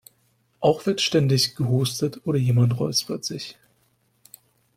[0.61, 3.59] Auch wird ständig gehustet oder jemand räuspert sich.